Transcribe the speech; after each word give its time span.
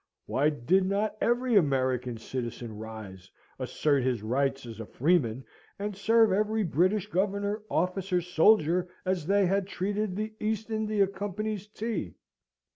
Why 0.25 0.49
did 0.49 0.85
not 0.87 1.15
every 1.21 1.55
American 1.55 2.17
citizen 2.17 2.75
rise, 2.79 3.29
assert 3.59 4.01
his 4.01 4.23
rights 4.23 4.65
as 4.65 4.79
a 4.79 4.85
freeman, 4.87 5.45
and 5.77 5.95
serve 5.95 6.31
every 6.31 6.63
British 6.63 7.05
governor, 7.07 7.61
officer, 7.69 8.19
soldier, 8.19 8.89
as 9.05 9.27
they 9.27 9.45
had 9.45 9.67
treated 9.67 10.15
the 10.15 10.33
East 10.39 10.71
India 10.71 11.05
Company's 11.05 11.67
tea? 11.67 12.15